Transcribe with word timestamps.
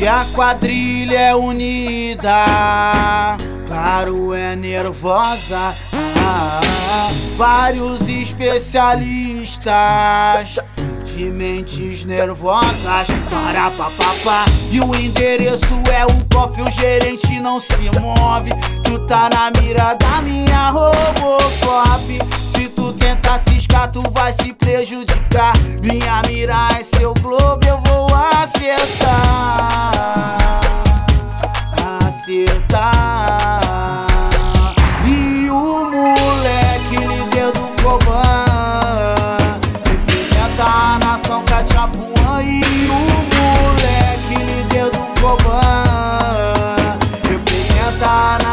E 0.00 0.06
a 0.06 0.24
quadrilha 0.32 1.18
é 1.18 1.34
unida, 1.34 2.30
claro, 3.66 4.32
é 4.32 4.54
nervosa. 4.54 5.74
Vários 7.36 8.08
especialistas 8.08 10.60
de 11.04 11.24
mentes 11.30 12.04
nervosas 12.04 13.08
para 13.28 13.72
papapá. 13.72 14.44
E 14.70 14.80
o 14.80 14.94
endereço 14.94 15.82
é 15.92 16.06
o 16.06 16.24
cofre, 16.32 16.62
o 16.62 16.70
gerente 16.70 17.40
não 17.40 17.58
se 17.58 17.90
move. 17.98 18.52
Tu 18.84 19.04
tá 19.06 19.28
na 19.32 19.50
mira 19.60 19.94
da 19.94 20.22
minha 20.22 20.70
Robocop. 20.70 22.38
Se 22.38 22.68
tu 22.68 22.92
tentar 22.92 23.40
ciscar, 23.40 23.90
tu 23.90 24.00
vai 24.12 24.32
se 24.32 24.54
prejudicar. 24.54 25.54
Minha 25.82 26.22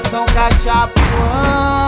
a 0.00 0.02
nação 0.02 0.24
Cachapuã. 0.26 1.86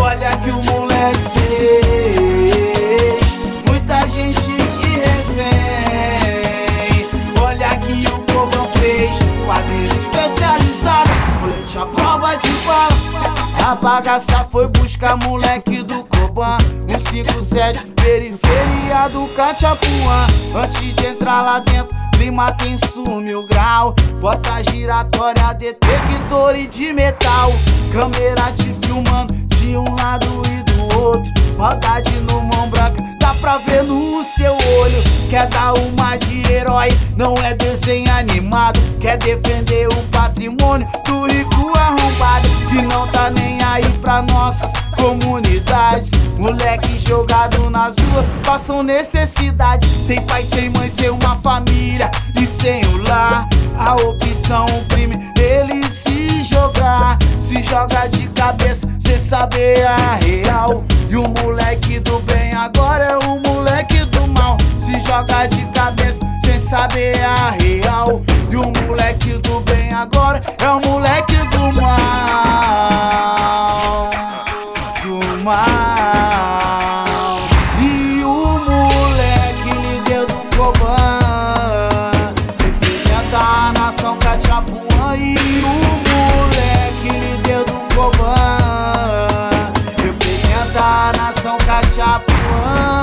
Olha 0.00 0.36
que 0.36 0.50
o 0.50 0.62
moleque 0.64 1.18
fez, 1.34 3.38
muita 3.66 4.06
gente 4.08 4.40
de 4.42 4.98
refém. 4.98 5.48
Olha 7.40 7.76
que 7.78 8.06
o 8.08 8.22
Coban 8.32 8.66
fez, 8.78 9.18
quadrilha 9.46 9.98
especializada, 9.98 11.10
colete 11.40 11.78
a 11.78 11.86
prova 11.86 12.36
de 12.36 12.50
bala. 12.66 13.41
A 13.62 13.76
bagaça 13.76 14.44
foi 14.50 14.66
buscar 14.66 15.16
moleque 15.18 15.84
do 15.84 16.04
Coban, 16.08 16.58
157, 16.88 17.92
periferia 17.92 19.08
do 19.12 19.28
Cachapuã. 19.36 20.26
Antes 20.56 20.96
de 20.96 21.06
entrar 21.06 21.42
lá 21.42 21.60
dentro, 21.60 21.96
clima 22.12 22.52
tem 22.54 22.76
mil 23.22 23.46
grau. 23.46 23.94
Bota 24.20 24.60
giratória, 24.64 25.54
detector 25.54 26.56
e 26.56 26.66
de 26.66 26.92
metal. 26.92 27.52
Câmera 27.92 28.52
te 28.52 28.74
filmando 28.84 29.32
de 29.32 29.76
um 29.76 29.94
lado 29.94 30.42
e 30.50 30.62
do 30.64 30.98
outro. 30.98 31.32
Maldade 31.56 32.10
no 32.22 32.40
mão 32.40 32.68
branca, 32.68 33.00
dá 33.20 33.32
pra 33.34 33.58
ver 33.58 33.84
no 33.84 34.24
seu 34.24 34.52
olho. 34.52 35.02
Quer 35.30 35.48
dar 35.48 35.72
uma 35.74 36.16
de 36.16 36.52
herói, 36.52 36.88
não 37.16 37.34
é 37.36 37.54
desenho 37.54 38.12
animado. 38.12 38.80
Quer 39.00 39.16
defender 39.18 39.86
o 39.86 40.02
patrimônio 40.08 40.88
do 41.04 41.26
rico 41.26 41.72
arrombado. 41.78 42.48
Nossas 44.52 44.72
comunidades. 44.96 46.10
Moleque 46.38 47.00
jogado 47.00 47.70
nas 47.70 47.96
ruas, 47.96 48.26
passam 48.44 48.82
necessidade. 48.82 49.86
Sem 49.86 50.20
pai, 50.26 50.42
sem 50.44 50.68
mãe, 50.70 50.90
sem 50.90 51.08
uma 51.08 51.36
família 51.36 52.10
e 52.38 52.46
sem 52.46 52.84
o 52.84 53.02
lar. 53.08 53.48
A 53.78 53.94
opção, 53.94 54.66
o 54.66 54.84
crime, 54.88 55.32
ele 55.38 55.82
se 55.90 56.44
jogar. 56.44 57.18
Se 57.40 57.62
joga 57.62 58.06
de 58.08 58.28
cabeça, 58.28 58.88
cê 59.00 59.18
saber 59.18 59.86
a 59.86 60.16
real. 60.16 60.84
E 61.08 61.16
o 61.16 61.28
moleque 61.42 61.98
do 62.00 62.20
bem 62.20 62.52
agora 62.52 63.04
é 63.04 63.16
o 63.26 63.40
moleque 63.40 64.04
do 64.06 64.26
mal. 64.28 64.56
Se 64.78 65.00
joga 65.00 65.46
de 65.46 65.64
cabeça, 65.72 66.20
sem 66.44 66.58
saber 66.58 67.18
a 67.22 67.50
real. 67.50 68.22
E 68.50 68.56
o 68.56 68.86
moleque 68.86 69.32
do 69.38 69.60
bem 69.60 69.92
agora 69.94 70.40
é 70.58 70.68
o 70.68 70.80
moleque 70.86 71.36
do 71.48 71.80
mal. 71.80 72.01
Mal. 75.42 77.38
E 77.80 78.22
o 78.24 78.58
moleque 78.58 79.72
líder 79.82 80.26
do 80.26 80.34
Coban 80.56 81.18
representa 82.62 83.38
a 83.38 83.72
nação 83.72 84.16
Cachapuã. 84.18 85.16
E 85.16 85.36
o 85.64 85.68
moleque 86.08 87.10
líder 87.18 87.64
do 87.64 87.94
Coban 87.94 89.72
representa 90.02 90.80
a 90.80 91.12
nação 91.16 91.58
Cachapuã. 91.58 93.01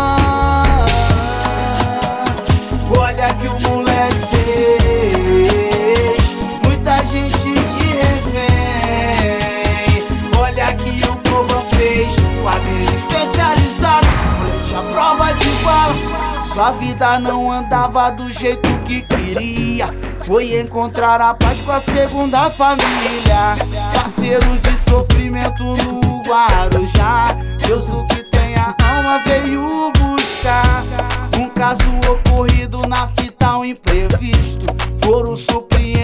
Sua 16.44 16.72
vida 16.72 17.20
não 17.20 17.52
andava 17.52 18.12
do 18.12 18.32
jeito 18.34 18.68
que 18.80 19.02
queria. 19.02 19.86
Foi 20.26 20.60
encontrar 20.60 21.22
a 21.22 21.34
paz 21.34 21.60
com 21.62 21.72
a 21.72 21.80
segunda 21.80 22.50
família. 22.50 23.54
Parceiros 23.94 24.60
de 24.62 24.78
sofrimento 24.78 25.64
no 25.64 26.22
Guarujá. 26.24 27.36
Deus, 27.66 27.90
o 27.90 28.04
que 28.06 28.24
tem 28.24 28.56
a 28.56 28.76
alma, 28.84 29.20
veio 29.26 29.92
buscar. 29.98 30.84
Um 31.38 31.50
caso 31.50 31.84
ocorrido 32.10 32.88
na 32.88 33.08
fita, 33.10 33.58
um 33.58 33.66
imprevisto. 33.66 34.68
Foram 35.04 35.36
surpreendidos, 35.36 35.99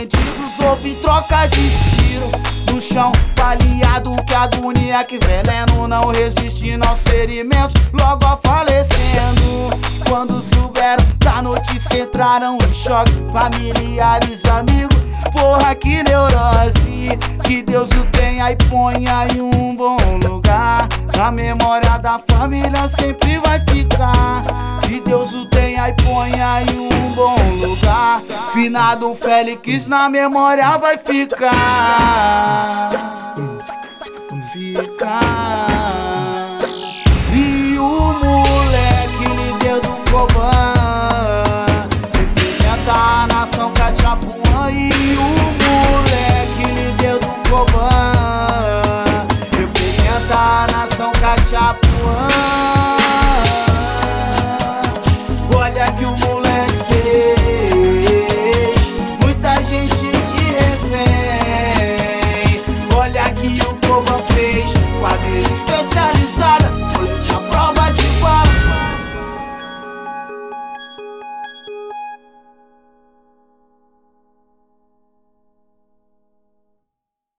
houve 0.60 0.96
troca 0.96 1.48
de 1.48 1.70
tiro. 1.70 2.26
No 2.72 2.82
chão, 2.82 3.12
baleado, 3.36 4.12
que 4.26 4.34
agonia, 4.34 5.04
que 5.04 5.18
veneno. 5.20 5.88
Não 5.88 6.08
resistindo 6.08 6.88
aos 6.88 7.00
ferimentos, 7.00 7.90
logo 7.94 8.26
a 8.26 8.38
falecendo. 8.44 9.70
Quando 10.08 10.42
souberam 10.42 11.06
da 11.20 11.42
notícia, 11.42 12.04
entraram 12.04 12.58
em 12.68 12.74
choque. 12.74 13.12
Familiares, 13.34 14.44
amigos, 14.46 14.98
porra, 15.32 15.74
que 15.76 16.04
neurose. 16.04 17.18
Que 17.44 17.64
Deus 17.64 17.90
o 17.90 18.06
tenha 18.12 18.52
e 18.52 18.56
ponha 18.56 19.26
em 19.34 19.42
um 19.42 19.76
bom 19.76 19.98
lugar. 20.24 20.88
Na 21.16 21.32
memória 21.32 21.98
da 21.98 22.20
família 22.20 22.88
sempre 22.88 23.40
vai 23.40 23.60
ficar. 23.70 24.75
Que 24.88 25.02
Deus 25.02 25.34
o 25.34 25.46
tenha 25.46 25.90
e 25.90 25.94
ponha 25.94 26.62
em 26.62 26.80
um 26.80 27.14
bom 27.14 27.36
lugar. 27.62 28.22
Finado 28.52 29.16
Félix 29.16 29.88
na 29.88 30.08
memória 30.10 30.78
vai 30.78 30.98
ficar. 30.98 32.90
Ficar. 34.54 35.45